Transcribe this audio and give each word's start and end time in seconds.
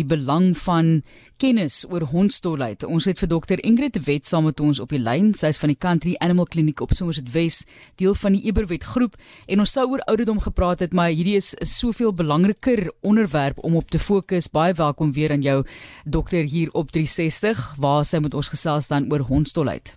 die 0.00 0.08
belang 0.08 0.52
van 0.64 1.00
kennis 1.40 1.82
oor 1.88 2.04
hondstolheid. 2.10 2.84
Ons 2.84 3.06
het 3.08 3.20
vir 3.20 3.30
dokter 3.30 3.60
Ingrid 3.64 3.96
Wet 4.06 4.28
saam 4.28 4.46
met 4.48 4.60
ons 4.60 4.80
op 4.82 4.92
die 4.92 5.00
lyn. 5.00 5.32
Sy 5.36 5.52
is 5.54 5.60
van 5.60 5.72
die 5.72 5.78
Country 5.80 6.14
Animal 6.24 6.48
Clinic 6.50 6.82
op 6.84 6.92
Somerset 6.96 7.30
West, 7.34 7.68
deel 8.00 8.16
van 8.18 8.36
die 8.36 8.42
Eberwet 8.48 8.84
groep 8.84 9.16
en 9.48 9.64
ons 9.64 9.72
sou 9.76 9.86
oor 9.92 10.04
ouderdom 10.10 10.40
gepraat 10.44 10.84
het, 10.84 10.96
maar 10.96 11.12
hierdie 11.12 11.36
is 11.36 11.54
'n 11.54 11.66
soveel 11.66 12.12
belangriker 12.12 12.90
onderwerp 13.00 13.58
om 13.58 13.76
op 13.76 13.90
te 13.90 13.98
fokus. 13.98 14.50
Baie 14.50 14.74
welkom 14.74 15.12
weer 15.12 15.32
aan 15.32 15.42
jou 15.42 15.64
dokter 16.04 16.44
hier 16.44 16.68
op 16.72 16.90
360 16.90 17.74
waar 17.78 18.04
sy 18.04 18.18
met 18.18 18.34
ons 18.34 18.48
gesels 18.48 18.88
dan 18.88 19.12
oor 19.12 19.20
hondstolheid. 19.20 19.96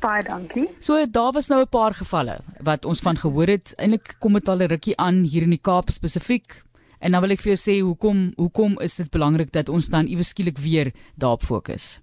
Baie 0.00 0.22
dankie. 0.22 0.68
So 0.80 1.06
daar 1.10 1.32
was 1.32 1.48
nou 1.48 1.60
'n 1.62 1.68
paar 1.68 1.94
gevalle 1.94 2.38
wat 2.60 2.84
ons 2.84 3.00
van 3.00 3.16
gehoor 3.16 3.46
het. 3.46 3.74
Eindelik 3.76 4.16
kom 4.18 4.32
dit 4.32 4.48
al 4.48 4.58
'n 4.58 4.68
rukkie 4.68 4.96
aan 4.96 5.22
hier 5.22 5.42
in 5.42 5.50
die 5.50 5.62
Kaap 5.62 5.90
spesifiek. 5.90 6.62
En 7.04 7.12
nou 7.12 7.20
wil 7.20 7.34
ek 7.34 7.42
vir 7.44 7.52
jou 7.52 7.60
sê 7.60 7.74
hoekom 7.84 8.30
hoekom 8.40 8.78
is 8.80 8.96
dit 8.96 9.08
belangrik 9.12 9.50
dat 9.52 9.68
ons 9.68 9.90
dan 9.92 10.06
iewes 10.08 10.30
skielik 10.32 10.56
weer 10.66 10.88
daarop 11.20 11.42
fokus? 11.44 12.00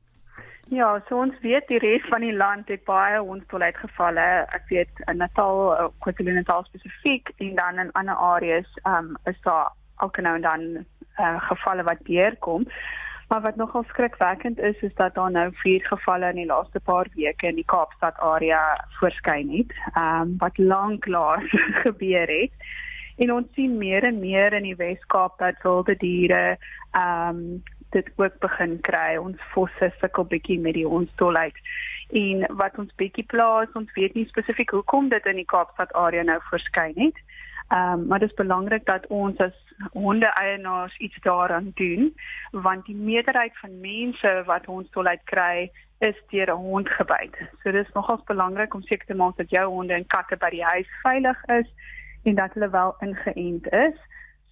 Ja, 0.69 0.91
so 1.07 1.17
ons 1.23 1.39
weet 1.41 1.65
die 1.67 1.79
res 1.81 2.05
van 2.11 2.21
die 2.21 2.35
land 2.37 2.69
het 2.69 2.83
baie 2.85 3.17
onstoelheid 3.19 3.79
gevalle. 3.81 4.25
Ek 4.55 4.69
weet 4.69 5.01
in 5.09 5.17
Natal, 5.19 5.73
eh, 5.73 5.87
KwaZulu-Natal 6.05 6.63
spesifiek 6.69 7.33
en 7.43 7.55
dan 7.57 7.81
in 7.85 7.91
ander 7.97 8.15
areas, 8.15 8.69
ehm 8.83 9.09
um, 9.09 9.17
is 9.25 9.41
daar 9.41 9.73
ook 10.05 10.21
nou 10.21 10.35
en 10.35 10.45
dan 10.45 10.61
uh, 11.19 11.41
gevalle 11.49 11.83
wat 11.83 12.05
deurkom. 12.05 12.67
Maar 13.29 13.41
wat 13.41 13.55
nogal 13.55 13.83
skrikwekkend 13.89 14.59
is 14.59 14.79
is 14.81 14.93
dat 14.95 15.15
daar 15.15 15.31
nou 15.31 15.49
vier 15.63 15.81
gevalle 15.87 16.29
in 16.29 16.39
die 16.43 16.45
laaste 16.45 16.79
paar 16.79 17.07
weke 17.15 17.47
in 17.47 17.55
die 17.55 17.65
Kaapstad 17.65 18.19
area 18.19 18.61
voorskyn 18.99 19.49
het. 19.57 19.73
Ehm 19.95 20.21
um, 20.21 20.37
wat 20.37 20.57
lanklaas 20.57 21.49
gebeur 21.85 22.27
het. 22.37 22.53
En 23.17 23.33
ons 23.33 23.47
sien 23.53 23.77
meer 23.77 24.03
en 24.03 24.19
meer 24.19 24.53
in 24.53 24.63
die 24.63 24.75
Wes-Kaap 24.75 25.37
dat 25.39 25.61
wilde 25.63 25.95
diere 25.95 26.57
ehm 26.91 27.29
um, 27.29 27.63
dit 27.91 28.07
ook 28.15 28.39
begin 28.39 28.77
kry. 28.81 29.17
Ons 29.19 29.41
fosse 29.51 29.91
sukkel 29.99 30.23
bietjie 30.25 30.59
met 30.59 30.73
die 30.73 30.87
onstolheid. 30.87 31.57
En 32.15 32.45
wat 32.55 32.77
ons 32.79 32.95
bietjie 32.95 33.25
plaas, 33.27 33.67
ons 33.75 33.91
weet 33.93 34.15
nie 34.15 34.27
spesifiek 34.29 34.71
hoekom 34.71 35.09
dit 35.11 35.25
in 35.25 35.35
die 35.41 35.47
Kaapstad 35.47 35.91
area 35.93 36.23
nou 36.23 36.39
voorskyn 36.49 36.95
het. 36.95 37.19
Ehm 37.71 37.99
um, 37.99 38.07
maar 38.07 38.19
dit 38.19 38.29
is 38.29 38.35
belangrik 38.35 38.85
dat 38.85 39.07
ons 39.07 39.37
as 39.37 39.57
hondeeienaars 39.91 40.97
iets 40.97 41.19
daaraan 41.21 41.71
doen 41.75 42.13
want 42.51 42.85
die 42.85 42.95
meerderheid 42.95 43.57
van 43.59 43.79
mense 43.79 44.43
wat 44.45 44.65
hondstolheid 44.65 45.21
kry 45.23 45.71
is 45.99 46.17
deur 46.29 46.49
'n 46.51 46.63
hond 46.67 46.89
gebyt. 46.89 47.35
So 47.63 47.71
dis 47.71 47.93
nogals 47.93 48.23
belangrik 48.23 48.73
om 48.73 48.81
seker 48.81 49.05
te 49.05 49.13
maak 49.13 49.37
dat 49.37 49.49
jou 49.49 49.67
honde 49.67 49.93
en 49.93 50.07
katte 50.07 50.37
by 50.37 50.49
die 50.49 50.63
huis 50.63 50.87
veilig 51.01 51.45
is 51.45 51.69
en 52.23 52.35
dat 52.35 52.53
hulle 52.53 52.69
wel 52.69 52.95
ingeënt 52.99 53.71
is 53.71 53.97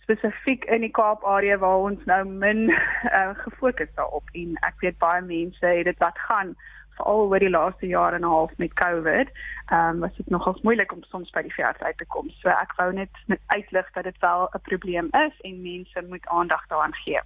spesifiek 0.10 0.66
in 0.66 0.82
die 0.82 0.92
Kaap 0.92 1.24
area 1.24 1.58
waar 1.62 1.86
ons 1.92 2.02
nou 2.10 2.24
min 2.26 2.70
uh, 2.70 3.30
gefokus 3.46 3.92
daarop 3.96 4.30
en 4.34 4.58
ek 4.68 4.82
weet 4.82 4.98
baie 5.04 5.22
mense 5.22 5.66
het 5.66 5.86
dit 5.86 6.04
wat 6.04 6.18
gaan 6.28 6.56
veral 7.00 7.30
oor 7.30 7.40
die 7.40 7.52
laaste 7.54 7.88
jaar 7.88 8.14
en 8.14 8.26
'n 8.26 8.34
half 8.36 8.52
met 8.58 8.74
COVID, 8.74 9.28
ehm 9.72 9.90
um, 9.90 10.00
was 10.00 10.16
dit 10.18 10.30
nogals 10.30 10.62
moeilik 10.62 10.92
om 10.92 11.04
soms 11.04 11.30
by 11.30 11.42
die 11.42 11.54
veearts 11.54 11.82
uit 11.82 11.98
te 11.98 12.06
kom. 12.06 12.30
So 12.42 12.50
ek 12.50 12.74
wou 12.78 12.94
net 12.94 13.10
met 13.28 13.40
uitlig 13.48 13.92
dat 13.94 14.04
dit 14.04 14.18
wel 14.20 14.50
'n 14.54 14.62
probleem 14.70 15.08
is 15.26 15.36
en 15.42 15.62
mense 15.62 16.06
moet 16.10 16.28
aandag 16.28 16.68
daaraan 16.68 16.94
gee. 17.04 17.22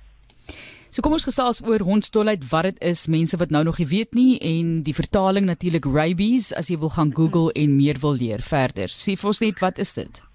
So 0.89 1.01
kom 1.01 1.11
ons 1.11 1.25
gesels 1.25 1.63
oor 1.65 1.79
hondstolheid, 1.79 2.49
wat 2.49 2.63
dit 2.63 2.81
is, 2.81 3.07
mense 3.07 3.37
wat 3.37 3.49
nou 3.49 3.63
nog 3.63 3.77
nie 3.77 3.87
weet 3.87 4.13
nie 4.13 4.39
en 4.39 4.83
die 4.83 4.93
vertaling 4.93 5.45
natuurlik 5.45 5.85
rabies 5.85 6.53
as 6.53 6.67
jy 6.67 6.77
wil 6.77 6.89
gaan 6.89 7.15
Google 7.15 7.51
en 7.51 7.75
meer 7.75 7.97
wil 7.99 8.13
leer 8.13 8.41
verder. 8.41 8.87
Sê 8.87 9.17
vir 9.17 9.27
ons 9.27 9.39
net 9.39 9.59
wat 9.59 9.77
is 9.77 9.93
dit? 9.93 10.32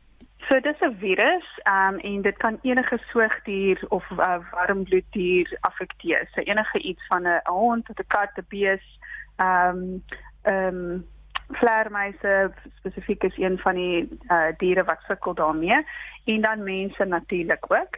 So 0.58 0.64
dis 0.64 0.80
'n 0.80 0.98
virus, 0.98 1.46
um, 1.64 1.98
en 1.98 2.22
dit 2.22 2.36
kan 2.36 2.58
enige 2.62 2.98
soogdier 3.10 3.78
of 3.88 4.10
uh, 4.10 4.38
warmbloeddier 4.50 5.56
affekteer. 5.60 6.28
So 6.32 6.40
enige 6.40 6.78
iets 6.78 7.06
van 7.06 7.22
'n 7.22 7.40
hond 7.44 7.84
tot 7.84 7.98
'n 7.98 8.06
kat, 8.06 8.30
'n 8.36 8.44
bees, 8.48 8.98
ehm 9.36 9.76
um, 9.76 10.04
ehm 10.42 10.74
um, 10.74 11.06
vleermuise 11.48 12.52
spesifiek 12.78 13.22
is 13.22 13.36
een 13.36 13.58
van 13.58 13.74
die 13.74 14.18
uh, 14.28 14.46
diere 14.56 14.84
wat 14.84 15.00
sukkel 15.06 15.34
daarmee 15.34 15.86
en 16.24 16.40
dan 16.40 16.62
mense 16.62 17.04
natuurlik 17.04 17.64
ook. 17.68 17.94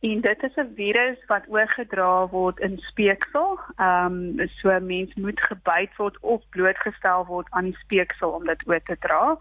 En 0.00 0.20
dit 0.20 0.42
is 0.42 0.56
'n 0.56 0.72
virus 0.74 1.18
wat 1.26 1.48
oorgedra 1.48 2.28
word 2.28 2.58
in 2.58 2.78
speeksel. 2.78 3.58
Ehm 3.76 4.38
um, 4.38 4.48
so 4.48 4.80
mens 4.80 5.14
moet 5.14 5.40
gebyt 5.40 5.96
word 5.96 6.18
of 6.20 6.42
blootgestel 6.48 7.26
word 7.26 7.46
aan 7.50 7.64
die 7.64 7.76
speeksel 7.76 8.30
om 8.30 8.44
dit 8.44 8.68
oor 8.68 8.82
te 8.82 8.96
dra. 8.98 9.38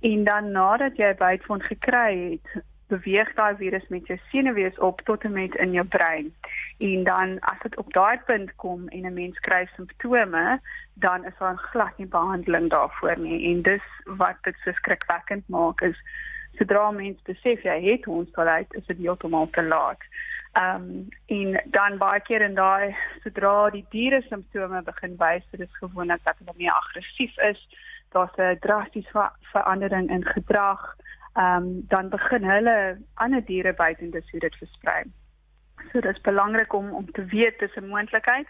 En 0.00 0.24
dan 0.24 0.50
nadat 0.50 0.96
jy 0.96 1.12
'n 1.12 1.16
bytwond 1.18 1.62
gekry 1.62 2.30
het, 2.30 2.64
beweeg 2.88 3.34
daai 3.34 3.56
virus 3.56 3.86
met 3.88 4.06
jou 4.06 4.18
senuwees 4.30 4.78
op 4.78 5.00
tot 5.00 5.24
en 5.24 5.32
met 5.32 5.54
in 5.54 5.72
jou 5.72 5.86
brein. 5.86 6.34
En 6.78 7.04
dan 7.04 7.38
as 7.40 7.58
dit 7.62 7.76
op 7.76 7.92
daai 7.92 8.18
punt 8.26 8.54
kom 8.54 8.88
en 8.88 9.06
'n 9.06 9.14
mens 9.14 9.38
kry 9.38 9.68
simptome, 9.76 10.60
dan 10.94 11.24
is 11.24 11.38
daar 11.38 11.56
glad 11.56 11.98
nie 11.98 12.06
behandeling 12.06 12.70
daarvoor 12.70 13.18
nie. 13.18 13.54
En 13.54 13.62
dis 13.62 13.82
wat 14.04 14.36
dit 14.42 14.54
so 14.64 14.72
skrikwekkend 14.72 15.48
maak 15.48 15.80
is 15.80 15.98
sodra 16.58 16.90
mens 16.90 17.22
besef 17.22 17.62
jy 17.62 17.82
het 17.90 18.04
hondstolheid, 18.04 18.74
is 18.74 18.86
dit 18.86 18.98
heeltemal 18.98 19.50
te 19.50 19.62
laat. 19.62 20.00
Ehm 20.52 20.74
um, 20.74 21.08
en 21.26 21.62
dan 21.64 21.98
baie 21.98 22.20
keer 22.20 22.40
en 22.40 22.54
daai 22.54 22.96
sodra 23.22 23.70
die 23.70 23.84
diere 23.90 24.22
simptome 24.28 24.82
begin 24.82 25.16
wys, 25.16 25.44
dit 25.50 25.60
is 25.60 25.76
gewoonlik 25.76 26.24
dat 26.24 26.38
hulle 26.38 26.54
meer 26.56 26.72
aggressief 26.72 27.36
is, 27.38 27.68
daar's 28.16 28.36
'n 28.36 28.58
drastiese 28.60 29.30
verandering 29.52 30.10
in 30.10 30.24
gedrag 30.24 30.96
ehm 31.36 31.62
um, 31.62 31.84
dan 31.88 32.08
begin 32.08 32.44
hulle 32.44 32.98
ander 33.14 33.44
diere 33.44 33.74
byt 33.74 33.98
en 33.98 34.10
dis 34.10 34.30
hoe 34.30 34.40
dit 34.40 34.56
versprei. 34.56 35.02
So 35.92 36.00
dit 36.00 36.14
is 36.14 36.20
belangrik 36.20 36.72
om 36.72 36.90
om 36.90 37.10
te 37.12 37.24
weet 37.24 37.58
dis 37.58 37.76
'n 37.76 37.88
moontlikheid 37.88 38.48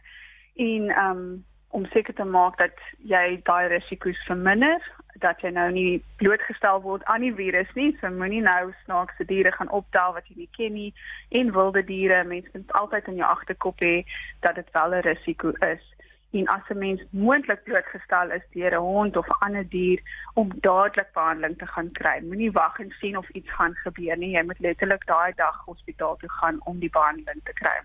en 0.54 0.88
ehm 0.88 1.10
um, 1.10 1.44
om 1.69 1.87
seker 1.87 2.15
te 2.15 2.25
maak 2.25 2.59
dat 2.59 2.78
jy 2.99 3.41
daai 3.43 3.66
risiko's 3.69 4.25
verminder, 4.27 4.82
dat 5.15 5.41
jy 5.41 5.50
nou 5.50 5.71
nie 5.72 6.04
blootgestel 6.16 6.81
word 6.81 7.04
aan 7.04 7.21
die 7.21 7.34
virus 7.34 7.72
nie. 7.75 7.97
So 8.00 8.10
moenie 8.10 8.43
nou 8.43 8.72
snaakse 8.84 9.25
diere 9.25 9.53
gaan 9.53 9.71
optel 9.71 10.12
wat 10.12 10.28
jy 10.28 10.37
nie 10.37 10.48
ken 10.56 10.72
nie 10.72 10.94
en 11.28 11.53
wilde 11.53 11.84
diere, 11.84 12.25
mense 12.25 12.50
moet 12.53 12.72
altyd 12.72 13.06
in 13.06 13.15
jou 13.15 13.28
agterkop 13.28 13.81
hê 13.81 14.04
dat 14.41 14.54
dit 14.54 14.71
wel 14.72 14.94
'n 14.94 15.06
risiko 15.10 15.48
is 15.50 15.95
en 16.38 16.47
as 16.47 16.69
'n 16.70 16.78
mens 16.78 17.00
moontlik 17.10 17.64
blootgestel 17.64 18.30
is 18.30 18.47
deur 18.52 18.72
'n 18.72 18.86
hond 18.92 19.16
of 19.16 19.28
ander 19.41 19.69
dier 19.69 20.00
om 20.34 20.52
dadelik 20.60 21.12
behandeling 21.12 21.58
te 21.58 21.66
gaan 21.66 21.92
kry. 21.92 22.20
Moenie 22.22 22.52
wag 22.52 22.78
en 22.78 22.91
sien 23.00 23.16
of 23.16 23.28
iets 23.28 23.50
gaan 23.50 23.74
gebeur 23.74 24.16
nie. 24.16 24.30
Jy 24.36 24.42
moet 24.42 24.60
letterlik 24.60 25.06
daai 25.06 25.32
dag 25.36 25.62
hospitaal 25.64 26.16
toe 26.16 26.30
gaan 26.30 26.56
om 26.64 26.78
die 26.78 26.91
behandeling 26.91 27.41
te 27.44 27.52
kry. 27.52 27.78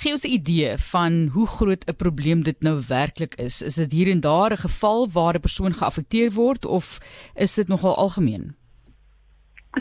Gee 0.00 0.12
ons 0.12 0.24
'n 0.24 0.32
idee 0.32 0.78
van 0.78 1.28
hoe 1.32 1.46
groot 1.46 1.84
'n 1.86 1.96
probleem 1.96 2.42
dit 2.42 2.60
nou 2.60 2.82
werklik 2.88 3.34
is. 3.34 3.62
Is 3.62 3.74
dit 3.74 3.92
hier 3.92 4.08
en 4.10 4.20
daar 4.20 4.50
'n 4.52 4.64
geval 4.66 5.08
waar 5.12 5.34
'n 5.34 5.40
persoon 5.40 5.74
geaffekteer 5.74 6.30
word 6.32 6.64
of 6.64 6.98
is 7.34 7.54
dit 7.54 7.68
nogal 7.68 7.96
algemeen? 7.96 8.56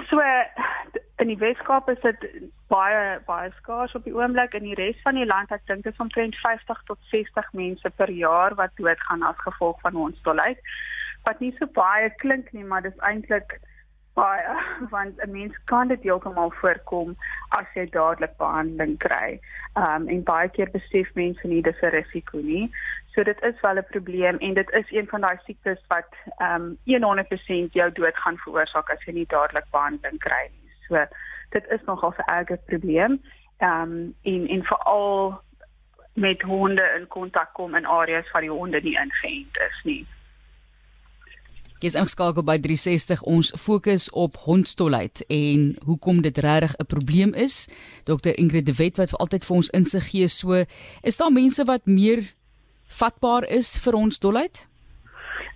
So 0.10 0.20
in 1.20 1.28
die 1.28 1.40
Weskaap 1.40 1.90
is 1.92 2.00
dit 2.02 2.28
baie 2.72 3.20
baie 3.28 3.50
skaars 3.58 3.96
op 3.98 4.06
die 4.08 4.16
oomblik. 4.16 4.54
In 4.56 4.68
die 4.70 4.78
res 4.80 5.00
van 5.04 5.18
die 5.20 5.28
land 5.28 5.52
ek 5.52 5.66
dink 5.68 5.84
dit 5.84 5.94
is 5.94 6.04
omtrent 6.04 6.38
50 6.44 6.84
tot 6.88 7.00
60 7.12 7.50
mense 7.60 7.92
per 8.02 8.12
jaar 8.12 8.56
wat 8.60 8.76
doodgaan 8.80 9.26
as 9.28 9.42
gevolg 9.48 9.82
van 9.82 10.00
ons 10.08 10.22
dolheid 10.28 10.62
wat 11.28 11.42
nie 11.44 11.52
so 11.58 11.68
baie 11.76 12.08
klink 12.24 12.54
nie 12.56 12.64
maar 12.64 12.86
dit 12.86 12.96
is 12.96 13.04
eintlik 13.10 13.58
baie 14.20 14.54
want 14.94 15.20
'n 15.26 15.32
mens 15.32 15.58
kan 15.72 15.92
dit 15.92 16.08
heeltemal 16.08 16.54
voorkom 16.62 17.12
as 17.60 17.68
jy 17.76 17.86
dadelik 17.98 18.38
behandeling 18.38 18.96
kry. 19.08 19.40
Um, 19.76 20.08
en 20.08 20.24
baie 20.24 20.50
keer 20.56 20.72
besef 20.72 21.12
mense 21.20 21.48
nie 21.48 21.62
dis 21.68 21.84
'n 21.84 21.94
risiko 21.98 22.40
nie. 22.52 22.72
So 23.16 23.24
dit 23.24 23.44
is 23.52 23.60
wel 23.62 23.84
'n 23.84 23.92
probleem 23.92 24.38
en 24.38 24.54
dit 24.54 24.72
is 24.82 24.92
een 24.92 25.12
van 25.12 25.22
daai 25.28 25.38
siektes 25.44 25.84
wat 25.88 26.16
um, 26.48 26.78
100% 26.86 27.74
jou 27.82 27.92
dood 27.92 28.18
gaan 28.24 28.42
veroorsaak 28.46 28.90
as 28.90 29.06
jy 29.06 29.14
nie 29.14 29.30
dadelik 29.36 29.68
behandeling 29.72 30.20
kry 30.20 30.48
nie 30.48 30.59
So 30.90 31.06
dit 31.56 31.66
is 31.70 31.86
nogal 31.86 32.14
'n 32.18 32.32
erge 32.32 32.60
probleem. 32.66 33.22
Ehm 33.58 33.82
um, 33.82 34.16
en 34.22 34.48
en 34.48 34.64
veral 34.64 35.42
met 36.14 36.42
honde 36.42 36.96
in 37.00 37.08
kontak 37.08 37.54
kom 37.54 37.76
in 37.76 37.86
areas 37.86 38.32
waar 38.32 38.42
die 38.42 38.52
honde 38.52 38.82
nie 38.82 38.98
ingeënt 38.98 39.58
is 39.70 39.82
nie. 39.84 40.08
Jy's 41.80 41.96
ingeskakel 41.96 42.44
by 42.44 42.58
360 42.60 43.22
ons 43.24 43.54
fokus 43.56 44.10
op 44.12 44.36
hondstolheid 44.44 45.22
en 45.32 45.78
hoekom 45.88 46.22
dit 46.22 46.38
regtig 46.38 46.76
'n 46.76 46.86
probleem 46.86 47.34
is. 47.34 47.70
Dr 48.04 48.36
Ingrid 48.36 48.66
de 48.66 48.76
Wet 48.76 48.98
wat 48.98 49.10
vir 49.10 49.20
altyd 49.20 49.46
vir 49.46 49.56
ons 49.56 49.70
insig 49.70 50.10
gee 50.12 50.28
so 50.28 50.66
is 51.02 51.18
daar 51.18 51.32
mense 51.32 51.64
wat 51.66 51.86
meer 51.86 52.20
vatbaar 52.88 53.44
is 53.48 53.80
vir 53.80 53.94
hondstolheid? 53.94 54.68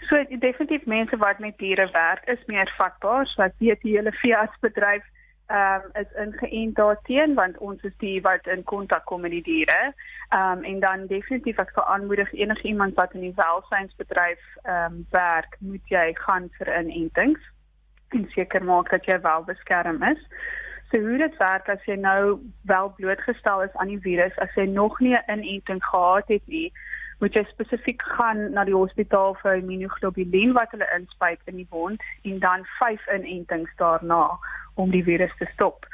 So 0.10 0.16
definitief 0.40 0.86
mense 0.86 1.18
wat 1.18 1.40
met 1.40 1.58
diere 1.58 1.90
werk 1.92 2.24
is 2.28 2.40
meer 2.46 2.74
vatbaar, 2.78 3.28
so 3.28 3.42
ek 3.42 3.54
weet 3.58 3.82
die 3.82 3.96
hele 3.98 4.12
veeartsbedryf 4.12 5.04
ehm 5.48 5.82
um, 5.86 6.02
is 6.02 6.12
ingeënt 6.26 6.76
daarteen 6.76 7.34
want 7.34 7.58
ons 7.58 7.82
is 7.82 7.96
die 7.98 8.22
wat 8.22 8.48
in 8.48 8.64
kontak 8.64 9.06
kom 9.06 9.22
met 9.22 9.32
die 9.32 9.44
diere. 9.44 9.94
Ehm 10.30 10.58
um, 10.58 10.64
en 10.64 10.80
dan 10.80 11.08
definitief 11.08 11.58
ek 11.58 11.74
sal 11.74 11.86
aanmoedig 11.86 12.34
enige 12.34 12.68
iemand 12.68 12.96
wat 12.96 13.14
in 13.14 13.22
die 13.22 13.36
welsynsbedryf 13.36 14.42
ehm 14.64 14.94
um, 14.94 15.06
werk, 15.10 15.58
moet 15.60 15.88
jy 15.96 16.14
gaan 16.14 16.50
vir 16.58 16.74
inentings 16.80 17.52
en 18.10 18.28
seker 18.30 18.64
maak 18.64 18.90
dat 18.90 19.06
jy 19.06 19.20
wel 19.22 19.44
beskerm 19.44 20.04
is. 20.04 20.22
So 20.92 21.00
hoe 21.00 21.18
dit 21.18 21.38
werk 21.38 21.70
as 21.70 21.86
jy 21.86 21.96
nou 21.96 22.40
wel 22.70 22.90
blootgestel 22.98 23.64
is 23.64 23.76
aan 23.82 23.88
die 23.88 24.02
virus, 24.02 24.38
as 24.38 24.56
jy 24.56 24.66
nog 24.66 25.00
nie 25.00 25.16
'n 25.16 25.40
inenting 25.40 25.84
gehad 25.86 26.28
het 26.28 26.48
nie, 26.48 26.72
moet 27.20 27.34
jy 27.34 27.44
spesifiek 27.50 28.02
gaan 28.18 28.52
na 28.52 28.64
die 28.64 28.76
hospitaal 28.76 29.36
vir 29.42 29.56
immunoglobulien 29.56 30.54
wat 30.58 30.72
hulle 30.76 30.90
inspuit 30.98 31.40
in 31.46 31.56
die 31.56 31.68
wond 31.70 32.02
en 32.24 32.40
dan 32.40 32.66
5 32.80 33.08
inentings 33.16 33.72
daarna 33.76 34.38
om 34.76 34.92
die 34.92 35.04
virus 35.04 35.34
te 35.38 35.48
stop. 35.54 35.86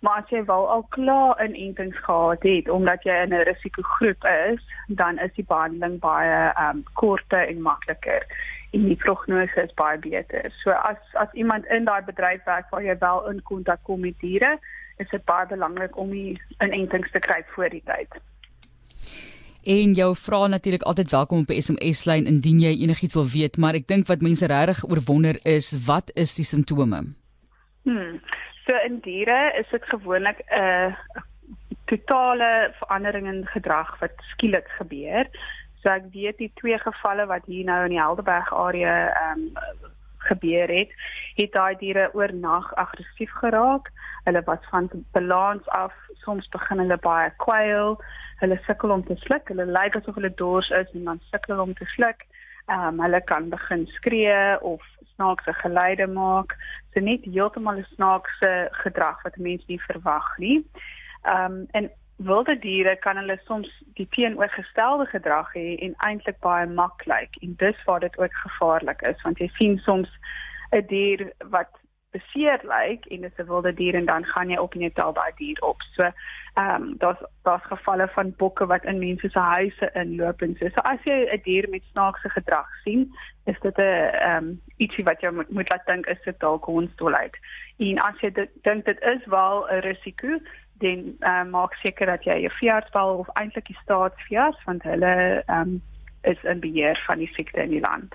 Maar 0.00 0.22
as 0.22 0.30
jy 0.30 0.44
wel 0.44 0.68
al 0.70 0.84
klaar 0.94 1.44
inentings 1.44 1.96
gehad 2.04 2.42
het 2.42 2.68
omdat 2.68 3.02
jy 3.02 3.16
in 3.22 3.34
'n 3.34 3.46
risikogroep 3.48 4.24
is, 4.24 4.60
dan 4.86 5.18
is 5.18 5.32
die 5.34 5.44
behandeling 5.44 5.98
baie 6.00 6.52
um 6.68 6.84
korter 6.92 7.48
en 7.48 7.62
makliker 7.62 8.26
en 8.70 8.86
die 8.88 8.96
prognose 8.96 9.62
is 9.62 9.74
baie 9.74 9.98
beter. 9.98 10.52
So 10.62 10.70
as 10.70 10.96
as 11.12 11.32
iemand 11.32 11.66
in 11.66 11.84
daai 11.84 12.02
bedryf 12.04 12.44
werk 12.44 12.70
waar 12.70 12.82
jy 12.82 12.98
wel 12.98 13.30
in 13.30 13.42
kontak 13.42 13.82
kom 13.82 14.00
met 14.00 14.18
diere, 14.20 14.58
is 14.96 15.08
dit 15.10 15.24
baie 15.24 15.46
belangrik 15.46 15.96
om 15.96 16.10
die 16.10 16.40
inentings 16.58 17.10
te 17.10 17.18
kry 17.18 17.42
voor 17.54 17.68
die 17.68 17.82
tyd. 17.84 18.20
En 19.66 19.92
jou 19.98 20.16
vra 20.16 20.46
natuurlik 20.46 20.82
altyd 20.82 21.10
welkom 21.10 21.38
op 21.38 21.50
SMS 21.50 22.04
lyn 22.04 22.26
indien 22.26 22.60
jy 22.62 22.76
enigiets 22.82 23.14
wil 23.14 23.26
weet, 23.26 23.56
maar 23.56 23.74
ek 23.74 23.88
dink 23.90 24.06
wat 24.06 24.22
mense 24.22 24.46
regtig 24.46 24.84
oorwonder 24.86 25.40
is, 25.42 25.72
wat 25.86 26.12
is 26.14 26.36
die 26.38 26.46
simptome? 26.46 27.02
Hmm. 27.86 28.20
So 28.64 28.74
in 28.84 28.98
diere 29.00 29.52
is 29.58 29.68
dit 29.70 29.84
gewoonlik 29.84 30.42
'n 30.50 30.58
uh, 30.58 30.94
totale 31.84 32.72
verandering 32.78 33.26
in 33.26 33.46
gedrag 33.46 33.98
wat 33.98 34.10
skielik 34.16 34.68
gebeur. 34.78 35.26
So 35.82 35.88
ek 35.88 36.08
weet 36.12 36.38
die 36.38 36.50
twee 36.54 36.78
gevalle 36.78 37.26
wat 37.30 37.44
hier 37.46 37.64
nou 37.64 37.84
in 37.84 37.94
die 37.94 38.00
Helderberg 38.02 38.52
area 38.52 38.96
ehm 39.06 39.46
um, 39.46 39.92
gebeur 40.26 40.68
het, 40.68 40.90
het 41.38 41.52
daai 41.52 41.76
diere 41.78 42.08
oornag 42.14 42.74
aggressief 42.74 43.30
geraak. 43.30 43.92
Hulle 44.24 44.42
was 44.44 44.64
van 44.70 44.90
balans 45.12 45.68
af, 45.68 45.94
soms 46.24 46.48
begin 46.48 46.82
hulle 46.82 46.98
baie 46.98 47.30
kwyl. 47.36 47.94
Hulle 48.42 48.58
sukkel 48.66 48.90
om 48.90 49.04
te 49.06 49.14
sluk. 49.16 49.46
Hulle 49.48 49.66
lyk 49.78 49.94
asof 49.94 50.18
hulle 50.18 50.34
dors 50.34 50.70
is 50.70 50.90
en 50.92 51.04
dan 51.04 51.22
sukkel 51.30 51.54
hulle 51.54 51.68
om 51.68 51.78
te 51.78 51.86
sluk. 51.94 52.26
Ehm 52.66 52.98
um, 52.98 53.00
hulle 53.06 53.22
kan 53.30 53.48
begin 53.54 53.86
skree 53.86 54.58
of 54.60 54.82
snaakse 55.16 55.52
geluide 55.62 56.06
maak. 56.06 56.56
So 56.94 57.00
net 57.00 57.24
heeltemal 57.24 57.78
'n 57.78 57.86
snaakse 57.94 58.68
gedrag 58.82 59.22
wat 59.22 59.36
mense 59.36 59.64
nie 59.66 59.80
verwag 59.88 60.38
nie. 60.38 60.64
Ehm 61.22 61.52
um, 61.52 61.66
en 61.72 61.90
wilde 62.16 62.58
diere 62.58 62.96
kan 62.96 63.16
hulle 63.16 63.40
soms 63.44 63.68
die 63.94 64.08
teenoorgestelde 64.10 65.06
gedrag 65.06 65.52
hê 65.54 65.76
en 65.84 65.94
eintlik 66.08 66.38
baie 66.40 66.66
mak 66.66 67.04
lyk 67.04 67.36
en 67.44 67.54
dis 67.60 67.84
waar 67.84 68.00
dit 68.00 68.18
ook 68.18 68.34
gevaarlik 68.44 69.02
is 69.02 69.22
want 69.22 69.38
jy 69.38 69.48
sien 69.58 69.78
soms 69.78 70.08
'n 70.72 70.86
dier 70.86 71.32
wat 71.50 71.68
beseer 72.10 72.60
lyk 72.62 73.06
en 73.06 73.20
dit 73.20 73.32
is 73.32 73.44
'n 73.44 73.48
wilde 73.48 73.74
dier 73.74 73.94
en 73.94 74.04
dan 74.04 74.24
gaan 74.24 74.50
jy 74.50 74.56
op 74.56 74.74
net 74.74 74.94
tel 74.94 75.12
daai 75.12 75.32
dier 75.36 75.62
op. 75.62 75.80
So 75.82 76.02
ehm 76.54 76.82
um, 76.82 76.94
daar's 76.98 77.22
daar's 77.42 77.64
gevalle 77.64 78.08
van 78.08 78.34
bokke 78.36 78.66
wat 78.66 78.84
in 78.84 78.98
mense 78.98 79.28
se 79.28 79.38
huise 79.38 79.90
inloop 79.92 80.42
en 80.42 80.56
so. 80.58 80.68
So 80.68 80.80
as 80.80 81.02
jy 81.04 81.28
'n 81.32 81.40
dier 81.42 81.68
met 81.68 81.82
snaakse 81.90 82.28
gedrag 82.28 82.68
sien, 82.84 83.12
is 83.44 83.60
dit 83.60 83.76
'n 83.78 83.82
ehm 83.82 84.44
um, 84.44 84.60
ietsie 84.76 85.04
wat 85.04 85.20
jy 85.20 85.30
moet, 85.30 85.50
moet 85.50 85.68
laat 85.68 85.86
dink 85.86 86.06
is 86.06 86.22
dit 86.24 86.40
dalk 86.40 86.64
hondsdolheid. 86.64 87.36
En 87.78 87.98
as 87.98 88.20
jy 88.20 88.30
dink 88.62 88.84
dit 88.84 89.00
is 89.00 89.26
wel 89.26 89.66
'n 89.70 89.80
risiko, 89.80 90.38
dan 90.78 91.16
uh, 91.20 91.44
maak 91.44 91.74
seker 91.74 92.06
dat 92.06 92.24
jy 92.24 92.40
jou 92.40 92.52
veearts 92.52 92.90
bel 92.90 93.16
of 93.16 93.28
eintlik 93.32 93.66
die 93.66 93.78
staatsveearts 93.82 94.64
want 94.64 94.82
hulle 94.82 95.42
ehm 95.46 95.60
um, 95.60 95.82
is 96.22 96.42
in 96.42 96.60
beheer 96.60 97.02
van 97.06 97.18
die 97.18 97.30
siekte 97.34 97.62
in 97.62 97.70
die 97.70 97.80
land. 97.80 98.14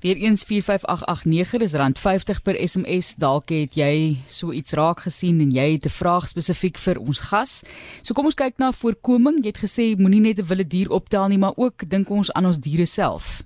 Weer 0.00 0.16
145889 0.16 1.60
is 1.60 1.74
rand 1.74 1.98
50 1.98 2.42
per 2.42 2.54
SMS. 2.68 3.16
Dalk 3.16 3.48
het 3.48 3.74
jy 3.74 4.14
so 4.30 4.52
iets 4.54 4.72
raak 4.78 5.00
gesien 5.02 5.40
en 5.42 5.50
jy 5.50 5.72
het 5.72 5.86
'n 5.90 5.98
vraag 6.02 6.28
spesifiek 6.28 6.78
vir 6.78 7.00
ons 7.00 7.20
gas. 7.20 7.64
So 8.02 8.14
kom 8.14 8.24
ons 8.24 8.38
kyk 8.38 8.58
na 8.58 8.70
voorkoming. 8.72 9.42
Jy 9.42 9.50
het 9.50 9.64
gesê 9.66 9.98
moenie 9.98 10.20
net 10.20 10.38
'n 10.38 10.46
wilde 10.46 10.66
dier 10.66 10.90
optel 10.90 11.28
nie, 11.28 11.38
maar 11.38 11.56
ook 11.56 11.88
dink 11.90 12.10
ons 12.10 12.32
aan 12.32 12.46
ons 12.46 12.60
diere 12.60 12.86
self. 12.86 13.42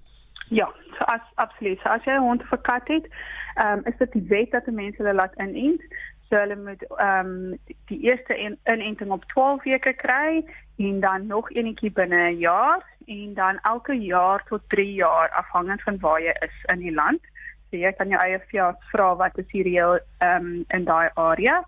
Ja, 0.50 0.68
so 0.98 1.04
as 1.04 1.20
absoluut. 1.34 1.78
So 1.80 1.88
as 1.88 2.04
jy 2.04 2.12
'n 2.12 2.20
hond 2.20 2.42
of 2.42 2.52
'n 2.52 2.60
kat 2.62 2.88
het, 2.88 3.08
ehm 3.54 3.78
um, 3.78 3.84
is 3.84 3.96
dit 3.98 4.12
die 4.12 4.26
wet 4.28 4.50
dat 4.50 4.66
mense 4.66 5.02
hulle 5.02 5.14
laat 5.14 5.34
inent. 5.38 5.80
So 6.28 6.36
hulle 6.36 6.56
moet 6.56 6.84
ehm 6.98 7.26
um, 7.26 7.58
die 7.86 8.00
eerste 8.00 8.36
inenting 8.64 9.10
op 9.10 9.24
12 9.24 9.62
weke 9.62 9.92
kry 9.92 10.44
en 10.76 11.00
dan 11.00 11.26
nog 11.26 11.50
eenetjie 11.50 11.92
binne 11.92 12.30
'n 12.30 12.38
jaar 12.38 12.91
en 13.06 13.34
dan 13.34 13.58
elke 13.62 13.94
jaar 13.98 14.44
tot 14.48 14.62
3 14.68 14.92
jaar 14.94 15.30
afhangend 15.30 15.82
van 15.82 15.98
waar 15.98 16.20
jy 16.20 16.34
is 16.40 16.64
in 16.74 16.78
die 16.78 16.94
land. 16.94 17.20
So 17.70 17.76
jy 17.76 17.92
kan 17.96 18.08
jou 18.08 18.20
eie 18.20 18.40
veearts 18.50 18.90
vra 18.92 19.14
wat 19.16 19.38
is 19.38 19.48
die 19.52 19.62
reël 19.62 19.98
um, 20.20 20.64
in 20.68 20.84
daai 20.84 21.08
area. 21.14 21.62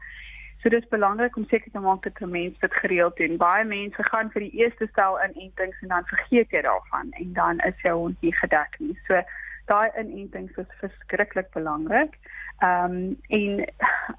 So 0.63 0.69
dit 0.73 0.83
is 0.83 0.89
belangrik 0.89 1.37
om 1.37 1.47
seker 1.49 1.71
te 1.71 1.81
maak 1.81 2.03
dat 2.03 2.21
mense 2.21 2.61
dit 2.61 2.75
gereeld 2.75 3.17
doen. 3.17 3.37
Baie 3.37 3.65
mense 3.65 4.03
gaan 4.11 4.31
vir 4.33 4.47
die 4.47 4.61
eerste 4.61 4.87
stel 4.91 5.19
inentings 5.21 5.81
en 5.83 5.89
dan 5.89 6.07
vergeet 6.09 6.51
jy 6.57 6.63
daarvan 6.65 7.11
en 7.21 7.33
dan 7.33 7.59
is 7.69 7.81
jou 7.83 7.97
hond 7.99 8.21
nie 8.21 8.33
gedek 8.37 8.79
nie. 8.79 8.99
So 9.09 9.21
daai 9.70 9.90
inentings 10.00 10.56
is 10.56 10.81
verskriklik 10.81 11.52
belangrik. 11.52 12.19
Ehm 12.62 12.96
um, 12.96 13.16
en 13.28 13.64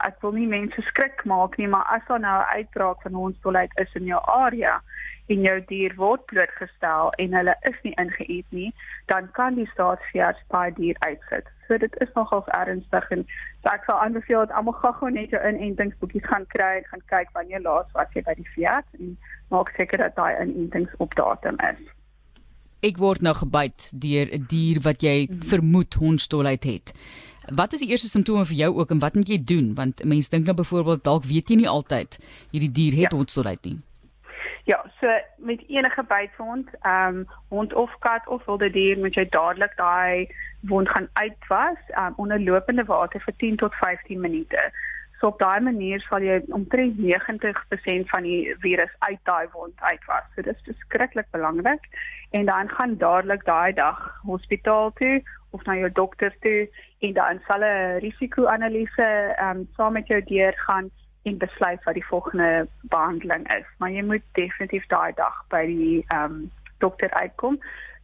ek 0.09 0.21
wil 0.21 0.31
nie 0.35 0.47
mense 0.47 0.81
skrik 0.81 1.23
maak 1.25 1.57
nie, 1.57 1.67
maar 1.67 1.85
as 1.95 2.07
daar 2.07 2.19
nou 2.19 2.37
'n 2.41 2.53
uitbraak 2.59 3.01
van 3.01 3.13
hondsdolheid 3.13 3.71
is 3.79 3.93
in 3.95 4.05
jou 4.05 4.21
area, 4.25 4.81
en 5.25 5.41
jou 5.41 5.55
dier 5.69 5.93
word 5.97 6.25
blootgestel 6.29 7.11
en 7.21 7.33
hulle 7.33 7.55
is 7.69 7.77
nie 7.83 7.93
ingeëet 8.01 8.45
nie, 8.57 8.69
dan 9.09 9.29
kan 9.37 9.57
die 9.57 9.67
staatsveearts 9.73 10.43
daai 10.53 10.71
dier 10.77 10.97
uitsit. 10.99 11.49
So 11.67 11.77
dit 11.81 11.97
is 12.05 12.13
nogals 12.17 12.49
ernstig 12.57 13.09
en 13.15 13.25
so 13.63 13.73
ek 13.73 13.87
sal 13.89 14.01
aanbeveel 14.03 14.45
dat 14.45 14.53
almal 14.59 14.77
gou-gou 14.83 15.09
net 15.11 15.33
jou 15.33 15.41
inentingsboekies 15.41 16.29
gaan 16.29 16.45
kry 16.53 16.71
en 16.79 16.89
gaan 16.91 17.05
kyk 17.13 17.33
wanneer 17.37 17.65
laas 17.65 17.89
was 17.97 18.11
jy 18.13 18.25
by 18.27 18.37
die 18.37 18.49
veearts 18.53 18.99
en 18.99 19.15
maak 19.53 19.73
seker 19.77 20.03
dat 20.05 20.17
daai 20.19 20.33
inentings 20.43 20.93
op 21.01 21.15
datum 21.17 21.57
is. 21.71 21.81
Ek 22.85 22.99
word 23.01 23.23
nou 23.25 23.33
gebyt 23.33 23.89
deur 23.91 24.29
'n 24.29 24.45
dier 24.49 24.81
wat 24.85 25.01
jy 25.01 25.25
mhm. 25.25 25.41
vermoed 25.51 25.93
hondstolheid 25.93 26.63
het. 26.63 26.93
Wat 27.53 27.73
is 27.73 27.81
die 27.81 27.89
eerste 27.89 28.09
simptome 28.09 28.45
vir 28.45 28.57
jou 28.57 28.71
ook 28.77 28.91
en 28.91 28.99
wat 28.99 29.15
moet 29.15 29.29
jy 29.29 29.37
doen 29.37 29.73
want 29.73 30.03
mense 30.03 30.29
dink 30.29 30.45
nou 30.45 30.55
byvoorbeeld 30.55 31.03
dalk 31.03 31.25
weet 31.25 31.49
jy 31.49 31.55
nie 31.55 31.69
altyd 31.69 32.17
hierdie 32.51 32.71
dier 32.71 32.93
het 32.93 33.11
ja. 33.11 33.17
hondstolheid 33.17 33.65
nie. 33.65 33.77
Ja, 34.65 34.79
so 34.99 35.07
met 35.37 35.61
enige 35.67 36.03
bytwond, 36.03 36.69
ehm 36.81 37.17
um, 37.17 37.27
hond 37.49 37.73
of 37.73 37.91
kat 37.99 38.27
of 38.27 38.45
wilde 38.45 38.69
dier 38.71 38.97
moet 38.97 39.13
jy 39.15 39.27
dadelik 39.29 39.77
daai 39.77 40.27
wond 40.61 40.89
gaan 40.89 41.09
uitwas 41.13 41.77
um, 41.97 42.13
onder 42.17 42.39
lopende 42.41 42.85
water 42.85 43.21
vir 43.21 43.33
10 43.37 43.55
tot 43.55 43.73
15 43.73 44.19
minute. 44.19 44.71
So 45.25 45.31
op 45.31 45.39
daai 45.41 45.61
manier 45.65 46.03
sal 46.05 46.21
jy 46.21 46.35
omtrent 46.53 46.99
90% 47.01 48.09
van 48.11 48.25
die 48.27 48.51
virus 48.61 48.91
uit 49.07 49.17
daai 49.25 49.47
wond 49.55 49.79
uitwas. 49.81 50.27
So 50.35 50.45
dis 50.45 50.59
beskiklik 50.67 51.31
belangrik 51.33 51.87
en 52.37 52.45
dan 52.45 52.69
gaan 52.69 52.93
dadelik 53.01 53.41
daai 53.47 53.73
dag 53.73 54.03
hospitaal 54.29 54.93
toe 54.99 55.23
of 55.57 55.65
na 55.65 55.79
jou 55.79 55.89
dokter 55.97 56.35
toe 56.45 56.69
en 56.99 57.13
dan 57.17 57.41
sal 57.47 57.65
'n 57.65 57.97
risiko-analise 58.05 59.07
ehm 59.41 59.49
um, 59.49 59.67
saam 59.77 59.97
met 59.97 60.07
jou 60.07 60.21
deur 60.21 60.53
gaan 60.67 60.91
en 61.23 61.37
besluit 61.37 61.83
wat 61.83 61.97
die 61.97 62.09
volgende 62.11 62.67
behandeling 62.81 63.49
is. 63.57 63.65
Maar 63.77 63.91
jy 63.91 64.03
moet 64.03 64.25
definitief 64.33 64.85
daai 64.87 65.13
dag 65.13 65.41
by 65.49 65.65
die 65.65 66.05
ehm 66.07 66.23
um, 66.23 66.51
dokter 66.77 67.09
uitkom. 67.09 67.57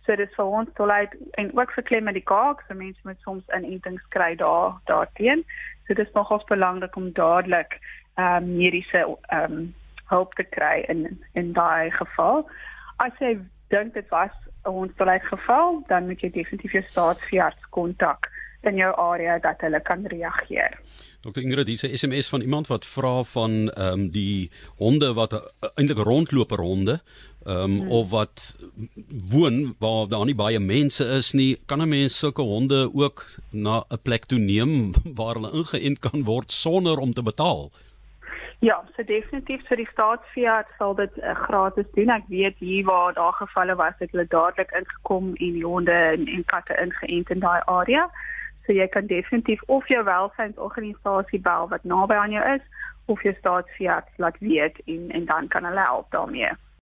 So 0.06 0.16
dit 0.16 0.30
is 0.30 0.36
vir 0.36 0.46
ons 0.46 0.70
toelaat 0.74 1.14
en 1.38 1.52
ook 1.58 1.72
vir 1.72 1.84
klem 1.84 2.04
met 2.04 2.18
die 2.18 2.30
kaak, 2.34 2.64
so 2.68 2.74
mense 2.74 3.00
moet 3.04 3.22
soms 3.22 3.46
inentings 3.54 4.08
kry 4.10 4.36
daar 4.36 4.80
daarteen. 4.86 5.46
So 5.92 5.98
dit 5.98 6.08
is 6.08 6.14
nogals 6.14 6.44
belangrik 6.44 6.96
om 6.96 7.12
dadelik 7.12 7.80
ehm 8.16 8.44
um, 8.44 8.56
mediese 8.56 9.18
ehm 9.22 9.52
um, 9.52 9.76
hulp 10.08 10.34
te 10.34 10.44
kry 10.44 10.86
in 10.88 11.20
in 11.34 11.52
daai 11.54 11.92
geval. 11.92 12.48
As 12.96 13.12
jy 13.20 13.32
dink 13.68 13.94
dit 13.94 14.08
was 14.10 14.32
'n 14.64 14.70
ontoelaat 14.70 15.24
geval, 15.24 15.84
dan 15.88 16.08
moet 16.08 16.22
jy 16.22 16.30
definitief 16.32 16.72
jou 16.72 16.84
staatsveearts 16.84 17.70
kontak 17.70 18.31
in 18.68 18.76
jou 18.76 18.92
area 18.96 19.40
dat 19.40 19.62
hulle 19.62 19.82
kan 19.82 20.06
reageer. 20.06 20.78
Dr 21.22 21.42
Ingrid, 21.42 21.66
dis 21.66 21.84
'n 21.84 21.98
SMS 21.98 22.30
van 22.30 22.42
iemand 22.42 22.68
wat 22.68 22.86
vra 22.86 23.24
van 23.24 23.70
ehm 23.70 23.94
um, 23.94 24.10
die 24.10 24.52
honde 24.76 25.14
wat 25.14 25.34
uh, 25.34 25.40
eintlik 25.76 25.98
rondloper 25.98 26.60
honde 26.60 27.02
ehm 27.46 27.58
um, 27.58 27.78
hmm. 27.78 27.92
of 27.92 28.10
wat 28.10 28.58
woon 29.32 29.76
waar 29.80 30.08
daar 30.08 30.26
nie 30.26 30.36
baie 30.36 30.60
mense 30.60 31.06
is 31.06 31.32
nie, 31.34 31.62
kan 31.66 31.82
'n 31.82 31.90
mens 31.90 32.18
sulke 32.18 32.42
honde 32.42 32.90
ook 32.94 33.26
na 33.50 33.84
'n 33.90 34.02
plek 34.02 34.26
toe 34.26 34.40
neem 34.40 34.92
waar 35.20 35.34
hulle 35.34 35.52
ingeënt 35.52 36.00
kan 36.00 36.24
word 36.24 36.52
sonder 36.52 36.98
om 36.98 37.14
te 37.14 37.24
betaal? 37.24 37.72
Ja, 38.62 38.84
so 38.96 39.04
definitief 39.04 39.64
vir 39.68 39.80
die 39.82 39.88
staatsveearts 39.90 40.76
sal 40.78 40.94
dit 40.96 41.16
uh, 41.18 41.32
gratis 41.34 41.88
doen. 41.96 42.12
Ek 42.14 42.28
weet 42.30 42.60
hier 42.62 42.84
waar 42.86 43.14
daar 43.14 43.34
gevalle 43.34 43.76
was, 43.76 43.96
het 43.98 44.12
hulle 44.12 44.28
dadelik 44.30 44.70
ingekom 44.78 45.32
en 45.34 45.56
die 45.58 45.66
honde 45.66 45.92
en, 45.92 46.28
en 46.28 46.44
katte 46.46 46.78
ingeënt 46.84 47.34
in 47.34 47.42
daai 47.42 47.62
area. 47.66 48.04
So 48.66 48.74
jy 48.74 48.88
kan 48.88 49.08
definitief 49.08 49.62
of 49.68 49.88
jou 49.88 50.04
welsynsorganisasie 50.06 51.42
bel 51.42 51.70
wat 51.70 51.84
naby 51.84 52.14
aan 52.14 52.32
jou 52.32 52.44
is 52.56 52.62
of 53.06 53.24
jou 53.26 53.34
staatsveearts 53.40 54.18
laat 54.18 54.38
weet 54.40 54.82
en 54.86 55.10
en 55.12 55.26
dan 55.26 55.48
kan 55.48 55.66
hulle 55.66 55.86
help 55.86 56.12
daarmee. 56.12 56.52